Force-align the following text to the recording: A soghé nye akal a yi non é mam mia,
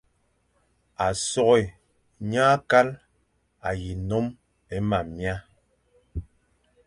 A 1.05 1.07
soghé 1.29 1.63
nye 2.29 2.41
akal 2.55 2.87
a 3.67 3.69
yi 3.81 3.91
non 4.09 4.25
é 4.75 4.77
mam 4.89 5.07
mia, 5.15 5.35